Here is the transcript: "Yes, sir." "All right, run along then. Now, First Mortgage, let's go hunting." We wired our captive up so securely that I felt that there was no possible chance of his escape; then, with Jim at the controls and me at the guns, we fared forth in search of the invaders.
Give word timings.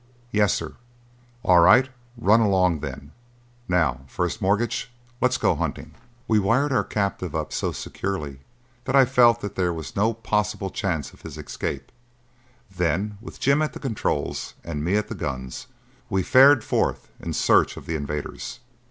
"Yes, 0.31 0.51
sir." 0.51 0.77
"All 1.43 1.59
right, 1.59 1.87
run 2.17 2.39
along 2.39 2.79
then. 2.79 3.11
Now, 3.67 4.01
First 4.07 4.41
Mortgage, 4.41 4.91
let's 5.21 5.37
go 5.37 5.53
hunting." 5.53 5.93
We 6.27 6.39
wired 6.39 6.71
our 6.71 6.83
captive 6.83 7.35
up 7.35 7.53
so 7.53 7.71
securely 7.71 8.39
that 8.85 8.95
I 8.95 9.05
felt 9.05 9.41
that 9.41 9.53
there 9.53 9.71
was 9.71 9.95
no 9.95 10.15
possible 10.15 10.71
chance 10.71 11.13
of 11.13 11.21
his 11.21 11.37
escape; 11.37 11.91
then, 12.75 13.19
with 13.21 13.39
Jim 13.39 13.61
at 13.61 13.73
the 13.73 13.79
controls 13.79 14.55
and 14.63 14.83
me 14.83 14.95
at 14.95 15.07
the 15.07 15.13
guns, 15.13 15.67
we 16.09 16.23
fared 16.23 16.63
forth 16.63 17.09
in 17.19 17.31
search 17.33 17.77
of 17.77 17.85
the 17.85 17.95
invaders. 17.95 18.59